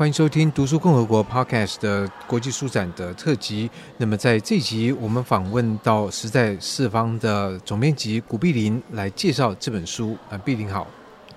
[0.00, 3.70] 欢迎收听《读书共和国》Podcast 的国际书展的特辑。
[3.98, 10.16] 那么在这集，我们访问到时在四方的总编辑古碧林来介绍这本书。
[10.30, 10.86] 啊，碧林好。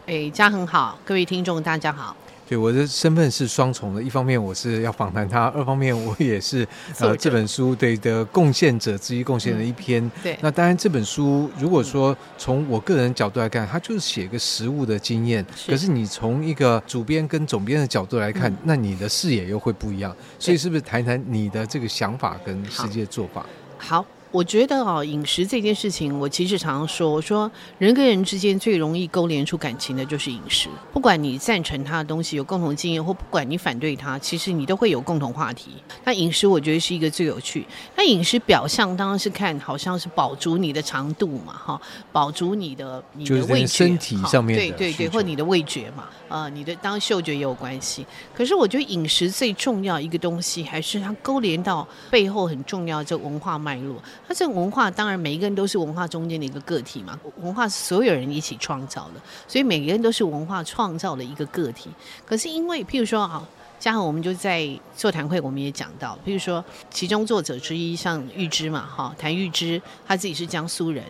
[0.05, 2.15] 哎，家恒好，各位听众大家好。
[2.47, 6.67] 对，我的身份是双重的，一方面我是要访谈他，二方面我也是
[6.99, 10.03] 呃这本书对的贡献者之一，贡献了一篇。
[10.05, 15.45] 嗯、对，那当然这本书如果说从我个人角度来看，它就是写个实物的经验。
[15.55, 15.71] 是。
[15.71, 20.15] 可是你从一个主编跟总编的角度来看，嗯、那你的视野又会不一样。
[20.37, 23.45] 所以是不是谈谈你的这个想法跟实际的做法？
[23.77, 23.97] 好。
[23.97, 30.67] 好我觉得啊，饮食这件事情，我其实常常说，我说人跟人之间最容易勾连出感情的就是饮食。
[30.91, 35.73] 不管你赞成他的东西，有共同经验，或不管你反对他，其实你都会有共同话题。
[36.03, 37.63] 那饮食，我觉得是一个最有趣。
[37.95, 41.79] 那饮食表象当然是看，好像是饱足你的长度嘛，哈，
[42.11, 48.03] 饱足你的你的味觉，身体上面对对对，或你的味觉嘛，呃，你的当然嗅觉也有关系。
[48.33, 54.01] 可是我觉得饮食最重要一个东西，还是它勾连到背后很重要的这文化脉络。
[54.27, 61.89] 它这个文化当然每一个人都是文化中间的一个个体嘛，文化是所有人一起创造的，所以每个人都是文化创造的一个个体。
[62.25, 63.45] 可是因为譬如说啊，
[63.79, 71.03] 家恒我们就在座谈会我们也讲到，譬如说其中作者之一像玉芝嘛，哈，谭玉芝他自己是江苏人，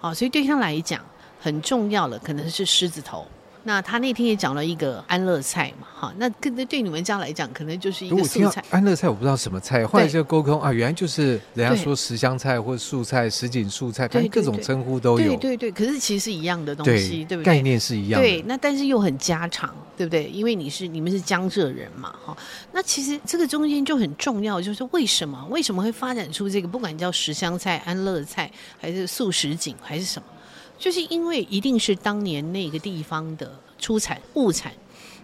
[0.00, 1.04] 啊，所以对他来讲
[1.40, 3.26] 很重要的可能是狮子头。
[3.64, 8.64] 那他那天也讲了一个安乐菜嘛，哈，那跟对你们家来讲，可能就是一个素菜。
[8.70, 15.36] 安乐菜我不知道什么菜，后来就沟通啊，原来就是人家说十香菜或素菜、什锦素菜，反正各种称呼都有。
[15.36, 17.44] 对对对，可是其实是一样的东西，对，对不对？
[17.44, 18.26] 概念是一样的。
[18.26, 20.24] 对，那但是又很家常，对不对？
[20.30, 22.36] 因为你是你们是江浙人嘛，哈。
[22.72, 26.70] 那其实这个中间就很重要，就是为什么为什么会发展出这个？
[26.70, 30.26] 不管叫十香菜、安乐菜，还是素什锦，还是什么？
[30.80, 34.72] 就是因为一定是当年那个地方的出产物产，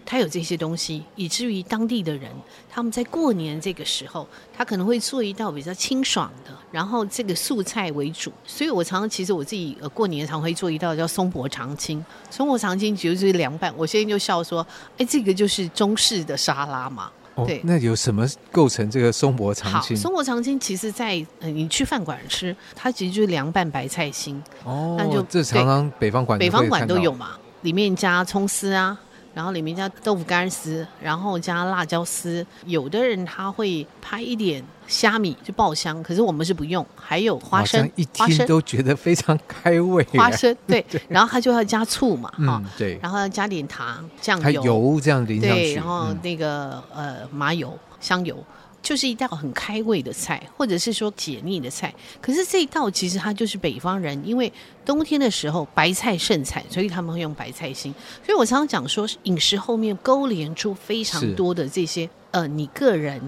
[0.04, 2.30] 它有这些东西，以至于当地的人
[2.70, 8.30] 他们在过年这个时候，他可能会做一道比较清爽的，然后这个素菜为主。
[8.46, 13.72] 所以我常常其实我自己呃过年常会做一道叫松柏长青，松柏长青其实就是凉拌。
[13.78, 14.64] 我现在就笑说，
[14.98, 17.10] 哎，这个就是中式的沙拉嘛。
[17.44, 19.96] 对、哦，那有什么构成这个松柏长青？
[19.96, 24.42] 松柏长青其实在，在、呃、你去饭馆吃，它其实就是凉拌白菜心。
[24.64, 27.30] 哦，那就这常常北方馆北方馆都有嘛，
[27.62, 28.98] 里面加葱丝啊。
[29.36, 32.44] 然后里面加豆腐干丝，然后加辣椒丝。
[32.64, 36.84] 有的人他会拍一点虾米就爆香，可是我们是不用。
[36.94, 40.02] 还有花生，一听都觉得非常开胃。
[40.16, 45.54] 花生 对，对，然后他就要加醋嘛，哈、嗯，对，然后要加点糖、酱油，油这样淋上去。
[45.54, 48.42] 对，然后那个、嗯、呃麻油、香油。
[48.86, 51.92] 就是一道很开胃的菜，或者是说解腻的菜。
[52.20, 54.52] 可是这一道其实它就是北方人，因为
[54.84, 57.92] 冬天的时候白菜盛产，所以他们会用白菜心。
[58.24, 63.20] 所以我常常讲说，饮食后面勾连出非常多的这些呃，你个人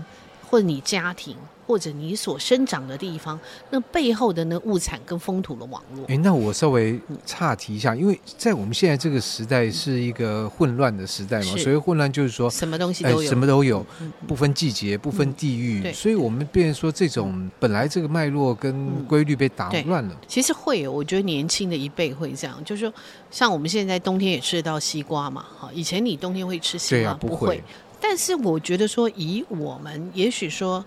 [0.49, 1.37] 或者你家庭。
[1.69, 3.39] 或者你所生长的地方，
[3.69, 6.03] 那背后的那物产跟风土的网络。
[6.09, 13.85] 哎，那我稍微岔题一下，因为在我们现在这个时代是一个混乱的时代嘛，所谓混乱就是说什么东西都有，什么都有，
[14.27, 20.17] 不分季节，不分地域，嗯、所以我们变成说这种本来这个脉络跟规律被打乱了。
[20.27, 22.95] 其实会有，我觉得年轻的一辈会这样，就是说，
[23.31, 27.63] 像我们现在冬天也吃得到西瓜嘛，哈，以前你冬天会吃西瓜，不会。
[28.01, 30.85] 但是我觉得说，以我们也许说。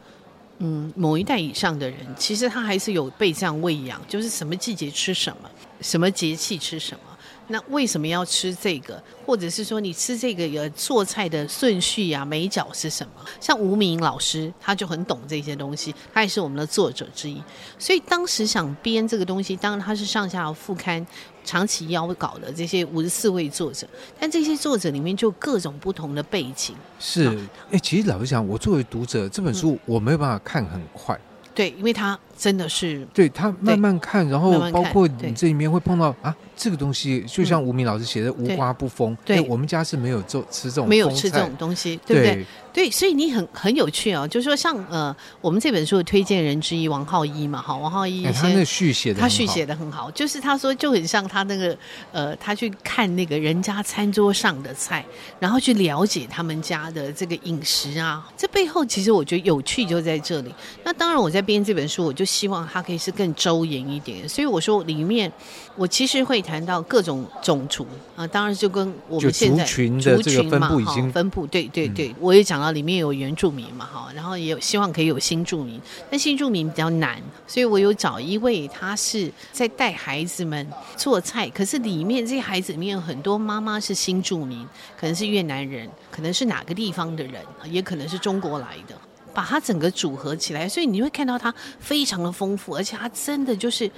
[0.64, 5.50] 嗯，某一代以上的人，其实他还是有被这样喂养，就是什么季节吃什么，
[5.82, 7.11] 什么节气吃什么。
[7.52, 9.02] 那为什么要吃这个？
[9.26, 13.14] 或者是说你吃这个有做菜的顺序呀、啊、眉角是什么？
[13.40, 17.42] 像吴明老师他就很懂这些东西，他也是我们的作者之一。
[17.78, 21.06] 所以当时想编这个东西，当然他是上下副刊
[21.44, 23.88] 长期邀稿的这些五十四位作者，
[24.20, 26.76] 但这些作者里面就各种不同的背景。
[27.00, 27.28] 是，
[27.70, 31.20] 哎，其实老实讲，我作为读者，这本书我没有办法看很快。
[31.62, 36.36] 对，因为他真的是对他慢慢看，然后包括你这里面会碰到啊。
[36.56, 42.46] 这个东西就像吴明老师写的“无花不丰”，对，我们家是没有做吃这种没有吃这种东西，对不对？
[42.74, 51.78] 对，所以你很很有趣哦，就是说像呃，我们这本书的推荐人之一王浩一嘛，哈，王浩一，他那续写的，他续写的很好，就是他说就很像他那个
[52.12, 55.06] 呃，他去看那个人家餐桌上的菜，
[55.40, 60.52] 然后去了解他们家的这个饮食啊，这背后其实我觉得有趣就在这里。
[60.84, 64.30] 那当然我在编编这本书，我就希望它可以是更周延一点。
[64.30, 65.30] 所以我说里面，
[65.76, 67.86] 我其实会谈到各种种族
[68.16, 84.68] 啊，当然就跟我们现在族群的这个分布已经分布，对对对，我也讲到里面有原住民嘛哈，然后也有希望可以有新住民，但新住民比较难，所以我有找一位，他是在带孩子们做菜，可是里面这些孩子里面有很多妈妈是新住民，
[85.00, 88.96] 可能是越南人，可能是哪个地方的人，也可能是中国来的。
[89.34, 93.90] 把它整个组合起来，所以你会看到它非常的丰富，而且它真的就是。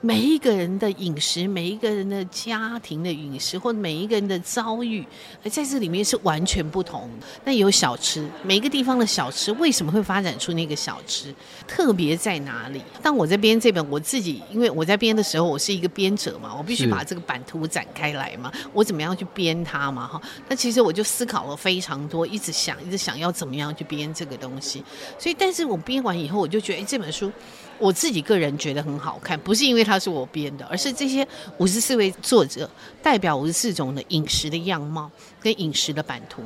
[0.00, 5.04] 每一个人的饮食，每一个人的家庭的饮食，或者每一个人的遭遇，
[5.42, 7.26] 而在这里面是完全不同的。
[7.44, 11.34] 那有小吃，每一个地方的小吃为什么会发展出那个小吃？
[11.66, 12.80] 特别在哪里？
[13.02, 20.06] 当我在编这本，我自己因为我在编的时候，我是一个编者嘛，我必须把这个版图展开来嘛，我怎么样去编它嘛？
[20.06, 24.84] 哈，那其实我就思考了非常多，一直想，一直想要怎么样去编这个东西。
[25.18, 27.32] 所以，但是我编完以后，我就觉得，哎，这本书。
[27.78, 31.26] 我自己个人觉得很好看，不是因为它是我编的，而是这些
[31.58, 32.68] 五十四位作者
[33.02, 35.10] 代表五十四种的饮食的样貌
[35.40, 36.42] 跟饮食的版图，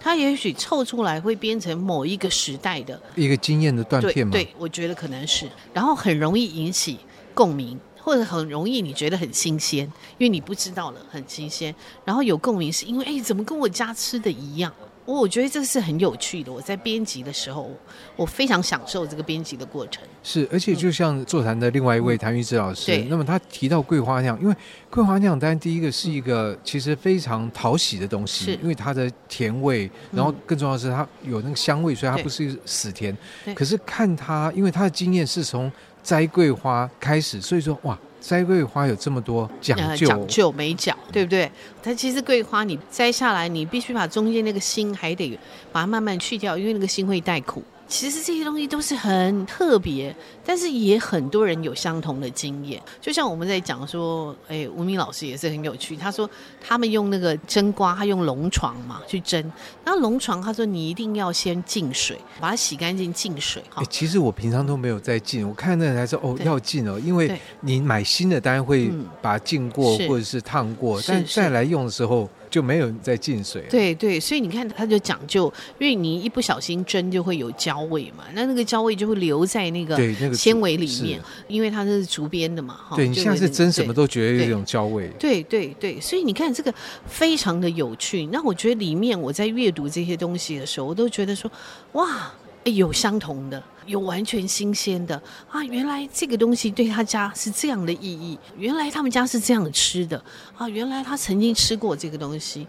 [0.00, 4.32] 它也许凑出来会变成某一个时代的一个经验的断片吗？
[4.32, 6.98] 对，对，我觉得可能是，然后很容易引起
[7.32, 9.84] 共鸣，或者很容易你觉得很新鲜，
[10.18, 14.72] 因为你不知道了，很新鲜，然后有共鸣是因为哎，怎么跟我家吃的一样？
[15.04, 16.52] 我我觉得这是很有趣的。
[16.52, 17.70] 我在编辑的时候，
[18.16, 20.02] 我非常享受这个编辑的过程。
[20.22, 24.54] 是，而且就像座谈的另外一位谭玉芝老师，嗯、那么他提到桂花酿，因为
[24.88, 33.16] 桂花酿，当然第一个是一个其实非常讨喜的东西，是因为它的甜味，然后更重要的是它有那个香味，所以它不是死甜。
[33.54, 35.70] 可是看它，因为他的经验是从
[36.02, 37.98] 摘桂花开始，所以说哇。
[38.26, 41.50] 摘桂花有这么多讲究，讲究没讲，对不对？
[41.82, 45.38] 它其实桂花你摘下来，你必须把中间那个心还得
[45.70, 47.62] 把它慢慢去掉，因为那个心会带苦。
[47.86, 50.14] 其实这些东西都是很特别，
[50.44, 52.80] 但是也很多人有相同的经验。
[53.00, 55.96] 就像我们在讲说，哎，吴明老师也是很有趣。
[55.96, 56.28] 他说
[56.60, 59.52] 他们用那个蒸瓜，他用龙床嘛去蒸。
[59.84, 63.62] 那龙床，他说你一定要先浸水，把它洗干净，浸水。
[63.70, 68.90] 哈，其实我平常都没有在浸，我看那人还说哦要浸哦，因为你买新的当然会
[69.20, 72.28] 把它浸过或者是烫过，但再来用的时候。
[72.54, 73.64] 就没有再进水。
[73.68, 79.96] 对对，所以你看，它就讲究，因为你一不小心蒸就会有焦味嘛，那那个焦味就会留在那个
[80.32, 82.94] 纤维里面，因为它是竹编的嘛，哈。
[82.94, 85.10] 对，你像是蒸什么都觉得有一种焦味。
[85.18, 86.72] 对对对，所以你看这个
[87.08, 88.24] 非常的有趣。
[88.26, 91.50] 那我觉得里面我在阅读这些东西的时候，我都觉得说，
[91.94, 93.60] 哇，有相同的。
[93.86, 95.20] 有完全新鲜的
[95.50, 95.62] 啊！
[95.64, 100.22] 原来这个东西对他家是这样的意义，原来他们家是这样吃的
[100.56, 100.68] 啊！
[100.68, 102.66] 原来他曾经吃过这个东西，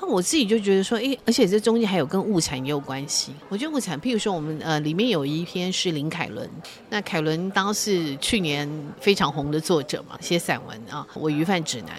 [0.00, 3.32] 那我自己就觉得说，诶，而且这中间还有跟物产也有关系。
[3.48, 6.48] 我觉得物产，譬如说我们呃里面有一篇是林凯伦，
[6.88, 8.68] 那凯伦当时去年
[9.00, 11.90] 非常红的作者嘛，写散文啊，《我鱼贩指南》。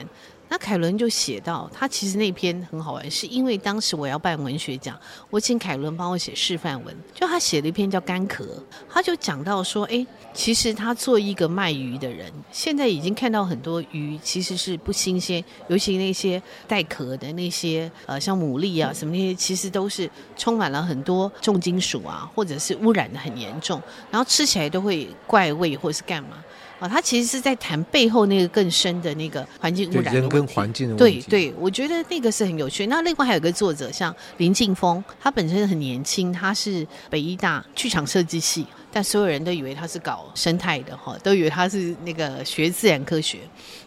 [0.52, 5.00] 那凯伦就写到，他其实那篇很好玩，是因为当时我要办文学奖，
[5.30, 8.44] 我请凯伦帮我写示范文，就他写了一篇叫《干壳》，
[8.90, 23.80] 他就讲到说，哎，其实他做一个卖鱼的人，现在已经看到很多鱼其实是不新鲜，尤其那些带壳的那些，呃，像牡蛎啊什么那些，其实都是充满了很多重金属啊，或者是污染的很严重，
[24.10, 26.44] 然后吃起来都会怪味或者是干嘛。
[26.80, 30.14] 啊，他其实是在谈背后那个更深的那个环境污染。
[30.14, 31.22] 人跟环境的问题。
[31.30, 32.88] 对对，我觉得那个是很有趣。
[32.88, 43.40] 那另外还有个作者，像林劲峰，他本身很年轻，他是北医大剧场设计系，但所有人都以为他是搞生态的哈，都以为他是那个学自然科学。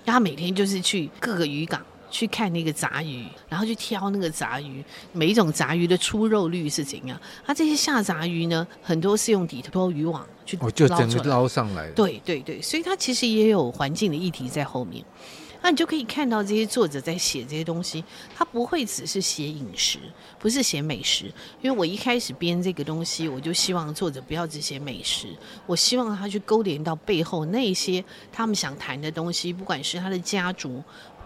[0.05, 1.81] 他每天就是去各个渔港。
[2.13, 7.19] 去看那个杂鱼，然后去挑那个杂鱼，每一种杂鱼的出肉率是怎样？
[7.45, 11.91] 它这些下杂鱼呢，很多是用底拖渔网去捞，哦，就整个捞上来。
[11.93, 15.03] 对对对，所以它其实也有环境的议题在后面。
[15.65, 18.03] 那你就可以看到这些作者在写这些东西，
[18.35, 19.97] 他不会只是写饮食，
[20.37, 21.27] 不是写美食。
[21.61, 25.29] 因为我一开始编这个东西，我就希望作者不要只写美食，
[25.65, 30.83] 我希望他去勾连到背后那些他们想谈的东西，不管是他的家族。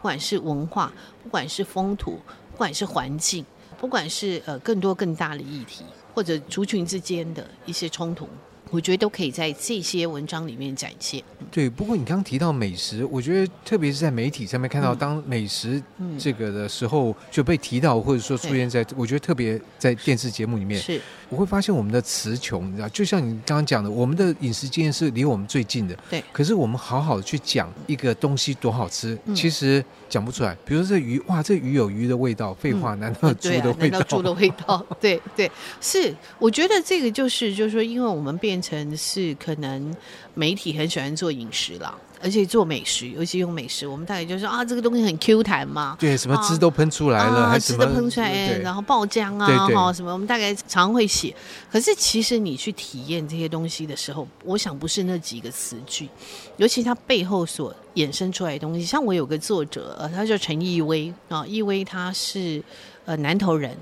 [0.07, 2.21] 不管是文化，不管是风土，
[2.53, 3.45] 不管是环境，
[3.77, 5.85] 不管是呃更多更大的议题，
[6.15, 8.29] 或者族群之间的一些冲突。
[8.71, 11.23] 我觉得都可以在这些文章里面展现。
[11.51, 15.83] 对，不过你刚刚提到美食，我觉得特别是在媒体上面看到，当美食
[16.19, 21.01] 这个的时候就被提到，或者说出现在，我觉得特别在电视节目里面，是。
[21.29, 26.23] 我会发现我们的词穷，你知道，就像你刚刚讲的，我们的饮食经验是离我们最近的，对。
[26.33, 30.57] 可是我们好好的去讲一个东西多好吃，其实讲不出来。
[30.65, 33.99] 比如说这鱼，哇，这鱼有鱼的味道，废话，难道猪的味道？
[33.99, 34.85] 难道猪的味道？
[34.99, 35.49] 对对，
[35.81, 36.13] 是。
[36.41, 38.57] 我觉得这个就是，就是说，因为我们变。
[38.57, 39.95] 变成是可能
[40.33, 41.95] 媒体很喜欢做饮食啦。
[42.23, 51.35] 而且做美食，尤其用美食，我们大概就说啊，这个东西很 Q 弹嘛，对，什么汁都喷出来了，啊、还汁都喷出来，然后爆浆啊，哈，什么，我们大概常会写。
[51.71, 56.09] 可是其实你去体验这些东西的时候，我想不是那几个词句，
[56.57, 58.85] 尤其它背后所衍生出来的东西。
[58.85, 62.63] 像我有个作者，呃，他叫陈逸威啊，逸威他是
[63.05, 63.77] 呃南投人。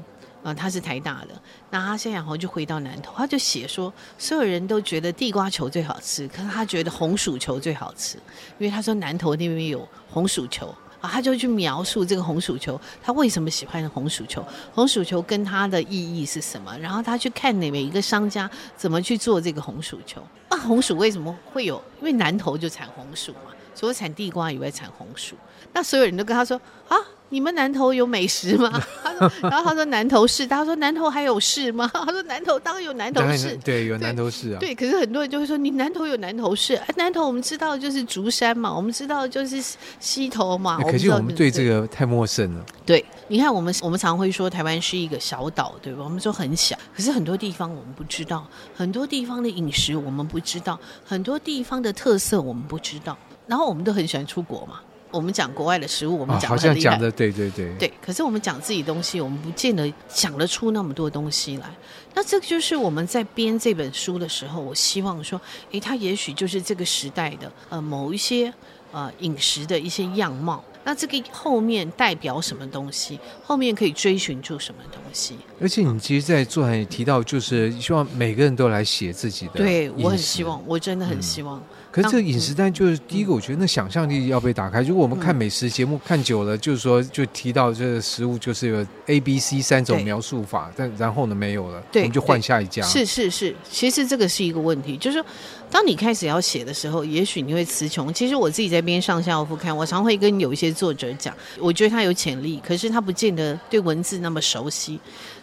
[0.44, 1.30] 啊、他是台大的，
[1.70, 8.18] 那他现在然后就回到南投，他就写说，所有人都觉得地瓜球最好吃，可是他觉得红薯球最好吃，
[8.58, 10.66] 因为他说南投那边有红薯球
[11.00, 21.82] 啊，他就去描述这个红薯球，他为什么喜欢红薯球，红薯球跟他的意义是什么，然后他去看哪每一个商家怎么去做这个红薯球，啊，红薯为什么会有？
[22.04, 25.34] 因为南投就产红薯嘛，除了产地瓜以外产红薯，
[25.72, 26.96] 那所有人都跟他说啊。
[27.30, 28.70] 你们南投有美食吗？
[29.02, 31.90] 他说，然后他说南投市，他说南投还有市吗？
[31.92, 34.58] 他说南投当然有南投市，对，有南投市啊。
[34.60, 39.60] 对，可是很多人就会说，你南投有南投市，南投我们知道就是竹山嘛，我们知道就是
[39.98, 40.80] 溪头嘛。
[40.82, 42.64] 可是我们对这个太陌生了。
[42.86, 46.04] 对，你看我们我们常会说台湾是一个小岛，对吧？
[46.04, 53.16] 我们说很小，可是很多地方我们不知道，很多地方的饮食我们不知道，很多地方的特色我们不知道，
[53.46, 54.80] 然后我们都很喜欢出国嘛。
[55.10, 61.70] 我们讲国外的食物，我们讲好像讲的对对对对，可是我们讲自己东西，我们不见得讲得出那么多东西来。
[62.14, 65.40] 那这个就是我们在编这本书的时候，我希望说，
[65.70, 68.52] 诶，它也许就是这个时代的呃某一些
[68.90, 70.62] 呃饮食的一些样貌。
[70.84, 73.18] 那这个后面代表什么东西？
[73.42, 75.34] 后面可以追寻出什么东西？
[75.60, 79.52] 而且你其实，在座谈也提到，就是希望每个人都来写自己的。
[79.54, 81.58] 对，我很希望，我真的很希望。
[81.58, 81.62] 嗯
[81.94, 84.82] 可是这个饮食单就是第一个，我觉得那想象力要被打开。
[84.82, 92.82] 如果我们看美食节目看久了，就是说就提到这个食物就是有 A、B、C 三种描述法，但然后呢没有了，我们就换下一家。
[92.82, 95.26] 是是是，其实这个是一个问题，就是说
[95.70, 98.12] 当你开始要写的时候，也许你会词穷。
[98.12, 104.98] 其实我自己在边上下副看，我常会跟有一些作者讲，我觉得他有潜力，可是他不见得对文字那么熟悉。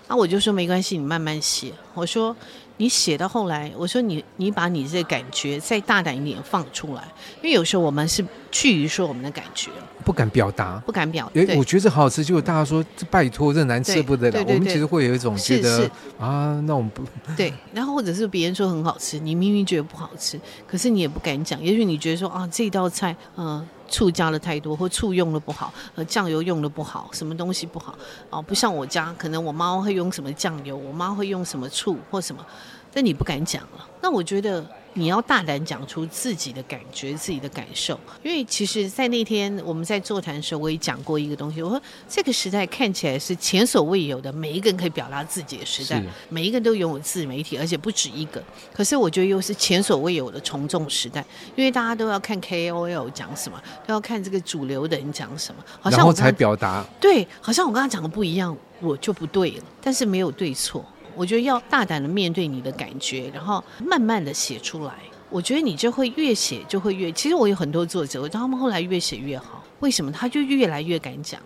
[0.09, 1.71] 那我就说没关系，你慢慢写。
[1.93, 2.35] 我说。
[2.81, 7.03] 你写到后来，我说你你把你这个感觉再大胆一点放出来，
[7.37, 9.69] 因为有时候我们是惧于说我们的感觉，
[10.03, 11.31] 不敢表达，不敢表。
[11.35, 14.43] 哎，我觉得这好好吃，结果大家说这拜托这难吃不得了。
[14.47, 17.05] 我们其实会有一种觉得啊，那我们不
[17.37, 17.53] 对。
[17.71, 21.61] 然后或者是别人说很好吃，你明明觉得不好吃，可是你也不敢讲。
[21.61, 27.93] 也许你觉得说啊，这道菜嗯、呃、醋加了太多，或醋用的不好，呃酱油用的不好，什么东西不好
[28.31, 28.41] 哦？
[28.41, 32.43] 不像我家，可能我妈会用什么酱油，我妈会用什么醋或什么。
[32.93, 41.61] 但你不敢讲了，那我觉得你要大胆讲出自己的感觉、自己的感受，因为其实，在那天我们在座谈的时候，我也讲过一个东西。
[41.61, 48.43] 我说，这个时代看起来是前所未有的，每一个人可以表达自己的时代，每一个人都拥有自媒体，而且不止一个。
[48.73, 56.85] 可是我觉得又是前所未有的从众时代，因为大家都要看 KOL 讲什么，都要看这个主流的人讲什么，好像我才表达。
[56.99, 59.63] 对，好像我跟他讲的不一样，我就不对了。
[59.81, 60.85] 但是没有对错。
[61.15, 64.93] 我觉得要大胆的面对你的感觉，然后慢慢的写出来。
[65.29, 67.11] 我觉得你就会越写就会越。
[67.13, 69.63] 其实我有很多作者，我觉得他们后来越写越好。
[69.79, 70.11] 为什么？
[70.11, 71.41] 他就越来越敢讲。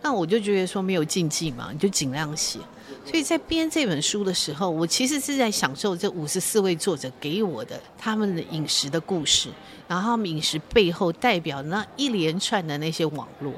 [0.00, 2.58] 那我就觉得说没有禁忌嘛，你就尽量写。
[3.04, 9.48] 所以在编这本书的时候，我其实是在享受这五十四位作者给我的他们的饮食的故事，
[9.86, 13.52] 然后他们饮食背后代表那一连串的那些网络。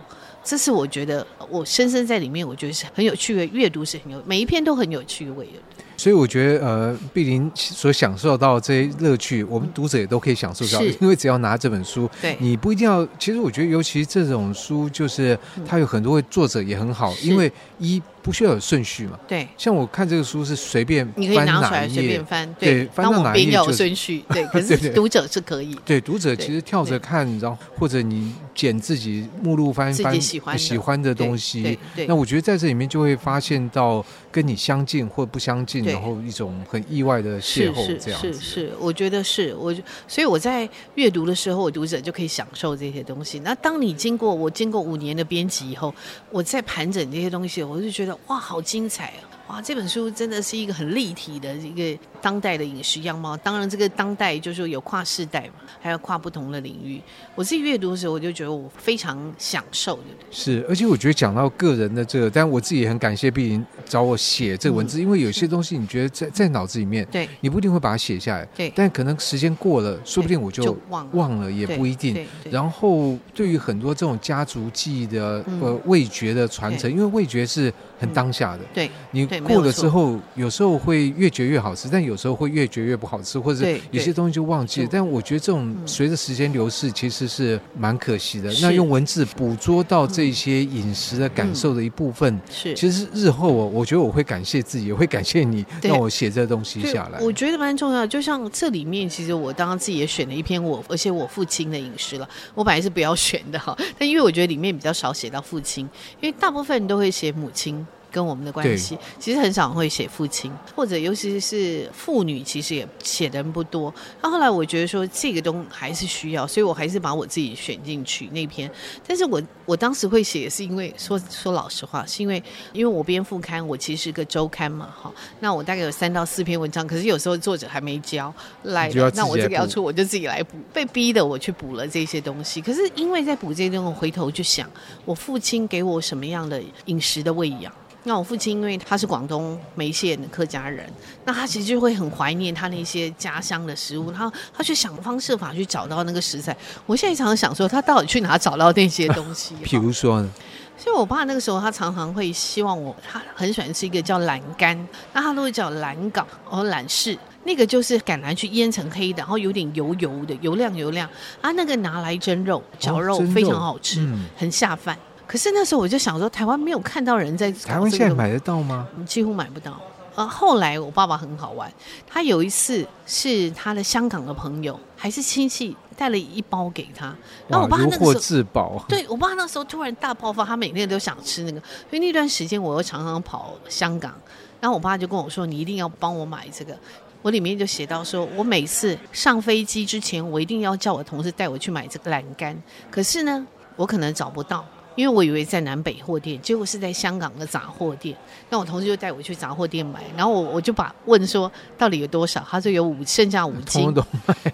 [0.48, 5.52] 这是我觉得我深深在里面，我觉得是很有趣的，阅读是很有，每一篇都很有趣味的。
[5.98, 13.06] 所以我觉得，呃，碧玲所享受到这些乐趣，我们读者也都可以享受到， 因为只要拿这本书，对，你不一定要。
[13.18, 18.02] 其实我觉得，尤其这种书，就是它有很多位作者也很好，因为一。
[18.28, 19.18] 不需要有顺序嘛？
[19.26, 24.44] 对，像我看这个书是随便你可以拿出来随便翻，对，翻到哪一页有顺序，对。
[24.52, 38.34] 可是读者是可以，对，读者其实跳着看，然后或者你捡自己目录翻翻喜欢喜欢的东西，那我觉得在这里面就会发现到跟你相近或不相近，然后一种很意外的邂逅，这样子。
[38.34, 39.74] 是是，我觉得是我，
[40.06, 43.38] 所以我在阅读的时候，我读者就可以享受这些东西。
[43.38, 45.94] 那当你经过我经过五年的编辑以后，
[46.30, 48.17] 我在盘整这些东西，我就觉得。
[48.26, 49.37] 哇，好精彩啊！
[49.48, 53.34] 哇，这本书真的是一个很立体的一个当代的饮食样貌。
[53.38, 57.00] 当然，这个当代就是说有跨世代嘛，还有跨不同的领域。
[57.34, 60.26] 我自己阅读的时候，我就觉得我非常享受，对不对？
[60.30, 72.26] 是，而且我觉得讲到个人的这个，但我自己也很感谢碧玲找我写这个文字，嗯、因为有些东西你觉得在在脑子里面，对，你不一定会把它写下来，对，但可能时间过了，说不定我就忘忘了，也不一定。
[72.50, 84.88] 然后，对于很多这种家族记忆的呃味觉的传承，因为味觉是很当下的，对，你过了之后，有时候会越嚼越好吃，但有时候会越嚼越不好吃，或者有些东西就忘记了。
[84.90, 88.52] 但我觉得这种随着时间流逝，其实是蛮可惜的。
[88.60, 97.20] 那用文字捕捉到这些饮食的感受的一部分，是其实日后我，我觉得我会感谢自己，也会感谢你让我写这东西下来。
[97.20, 102.28] 我觉得蛮重要，就像这里面，其实我当时自己也选了一篇我，而且我父亲的饮食了。
[102.54, 105.88] 我本来是不要选的哈，但因为我觉得里面比较少写到父亲，
[106.20, 107.86] 因为大部分人都会写母亲。
[108.10, 113.92] 跟我们的关系，其实很少会写父亲，或者尤其是妇女，其实也写的人不多。
[114.22, 118.70] 那后来我觉得说这个东还是需要，所以我还是把我自己选进去那篇。
[119.06, 125.12] 但是我我当时会写，是因为说说老实话，是因为因为我编副刊，我其实是个周刊嘛，哈。
[125.40, 132.60] 那我大概有三到四篇文章，可是有时候作者还没交来，那我这个要出，我就自己来补，被逼的我去补了这些东西。
[132.60, 134.70] 可是因为在补这些东西，我回头就想，
[135.04, 137.72] 我父亲给我什么样的饮食的喂养。
[138.08, 140.90] 那我父亲因为他是广东梅县的客家人，
[141.26, 146.56] 那他其实就会很怀念他那些家乡的食物，他他去想方设法去找到那个食材。
[146.86, 149.54] 我现在常常想说，他到底去哪找到那些东西？
[149.62, 150.30] 比如说呢？
[150.78, 161.06] 所以我爸那个时候，他常常会希望我，他很喜欢吃一个叫榄干，那他都会叫榄粿和榄柿，那个就是橄榄去腌成黑的，然后有点油油的，油亮油亮
[161.42, 164.96] 啊，那个拿来蒸肉，绞肉非常好吃，很下饭。
[165.28, 168.88] 可是那时候我就想说，台湾没有看到人在台湾现在买得到吗？
[169.06, 169.78] 几乎买不到。
[170.14, 171.70] 呃，后来我爸爸很好玩，
[172.04, 177.14] 他有一次是他的香港的朋友还是亲戚带了一包给他，
[177.46, 184.12] 然后我爸那个时候自保， 对我爸那时候突然大爆发，他每天都想吃那个，所以那段时间我又常常跑香港，
[184.60, 186.76] 然后我爸就跟我说：“你一定要帮我买这个。”
[187.22, 194.64] 我里面就写到说：“我每次上飞机之前，我一定要叫我同事带我去买这个栏杆，可是呢，我可能找不到。”
[194.98, 198.16] 因为我以为在南北货店，结果是在香港的杂货店。
[198.50, 203.94] 那我同事就带我去杂货店买，然后我我就把问说到底有多少，他说有五，剩下五斤，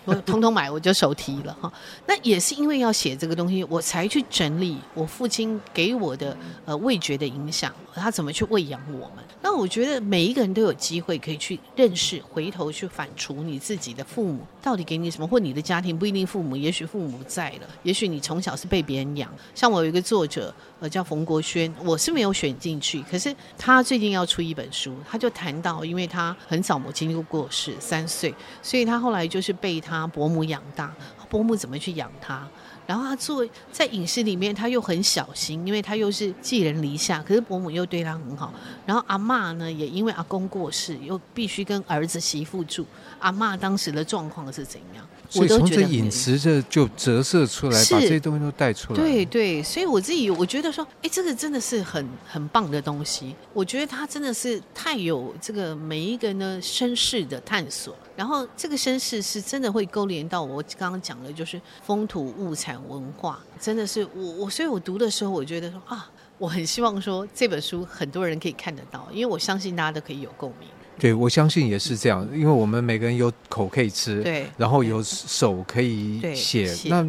[0.05, 1.73] 我通通买，我就手提了哈。
[2.07, 6.37] 那也是因为要写这个东西，我才去整理我父亲给我的
[6.67, 9.25] 呃味觉的影响，他怎么去喂养我们。
[9.41, 19.33] 那我觉得每一个人都有机会可以去认识，回头去反刍你自己的父母到底给你什么，或你的家庭不一定父母，也许父母不在了，也许你从小是被别人养。
[19.55, 20.34] 像我有一个作者。
[20.35, 30.93] 者呃叫冯国轩，我是没有选进去，可是他最近要出一本书，他就谈到，因为他很早母亲就过世三岁，所以他后来就是被他伯母养大，
[31.29, 32.47] 伯母怎么去养他？
[32.87, 38.53] 然后他做在影视里面，他又很小心，因为他又是寄人篱下，可是伯母又对他很好。
[38.85, 42.85] 然后阿嬷呢，也因为阿公过世，又必须跟儿子媳妇住。
[43.21, 45.07] 阿嬷当时的状况是怎样？
[45.35, 49.01] 所以从这饮食这就折射出来，把这些东西都带出来。
[49.01, 53.35] 对对，所以我自己我觉得说，哎，这个真的是很很棒的东西。
[53.53, 57.97] 我觉得它真的是太有这个每一个呢身世的探索。
[58.17, 70.69] 然后这个身世是真的会勾连到我刚刚讲的，就是风土物产文化，真的是我我，所以我读的时候，我觉得说啊，我很希望说这本书很多人可以看得到，因为我相信大家都可以有共鸣。
[70.99, 77.07] 对，我相信也是这样，因为我们每个人有口可以吃，对，然后有手可以写，那。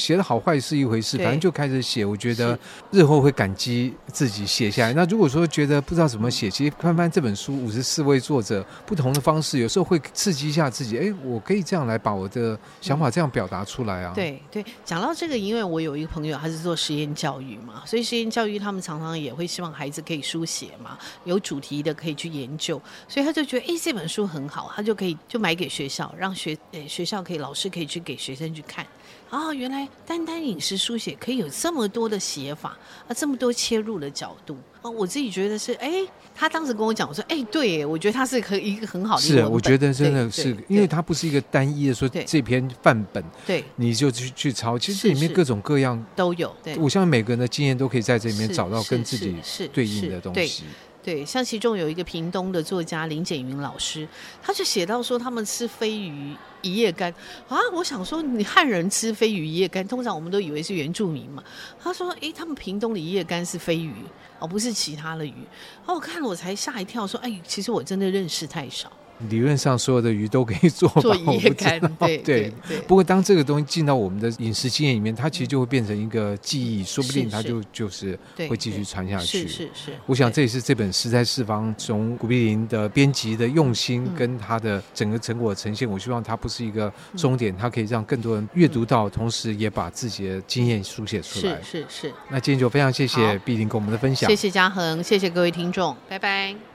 [0.00, 2.04] 写的好坏是一回事，反正就开始写。
[2.04, 2.58] 我觉得
[2.90, 4.94] 日后会感激自己写下来。
[4.94, 10.98] 那如果说觉得不知道怎么写，其实翻翻这本书，五十四位作者不同的方式，有时候会刺激一下自己。
[10.98, 14.12] 哎，我可以这样来把我的想法这样表达出来啊。
[14.14, 28.86] 对对，讲到这个，因为我有一个朋友，他是做实验教育嘛，所以实验教育他们常常也会希望孩子可以书写嘛，有主题的可以去研究，所以他就觉得哎这本书很好，他就可以就买给学校，让学诶学校可以老师可以去给学生去看。
[29.28, 32.76] 啊，原来单单饮食书写可以有这么多的写法
[33.06, 34.90] 啊，这么多切入的角度啊！
[34.90, 39.22] 我自己觉得是，哎，他当时跟我讲，我说，哎，对，我觉得他是可以一个很好的。
[39.22, 46.54] 是，我觉得真的是，因为它不是一个单一的说这篇范本，对，你就去去抄，其实这里面各种各样都有。
[46.62, 49.36] 对，我相信每个人的经验都可以在这里面找到跟自己
[49.72, 50.64] 对应的东西。
[51.02, 54.06] 对，像其中有一个屏东的作家林简云老师，
[54.42, 57.10] 他就写到说，他们吃飞鱼一夜干
[57.48, 57.56] 啊。
[57.72, 61.42] 我想说，你汉人吃飞鱼一夜干，通常我们都以为是原住民嘛。
[61.82, 63.94] 他说，诶，他们屏东的一夜干是飞鱼，
[64.38, 65.32] 而不是其他的鱼。
[65.78, 68.92] 然后我看了，我才吓一跳，说，哎，其实我真的认识太少。
[69.28, 72.78] 理论上，所有的鱼都可以做 做夜干，对对对。
[72.86, 79.46] 不过，当这个东西进到我们的饮食经验里面，它其实就会变成一个记忆，说不定它就就是会继续传下去。
[79.46, 79.92] 是是是。
[80.06, 85.88] 我想这也是这本食在四方从古碧林的编辑的用心跟他的整个成果呈现。
[85.88, 91.60] 我希望它不是一个终点，它可以让更多人阅读到，同时也把自己的经验书写出来。
[91.62, 92.14] 是是是。
[92.28, 94.28] 那今天就非常谢谢碧林跟我们的分享。
[94.30, 96.69] 谢谢嘉恒，谢谢各位听众，拜拜。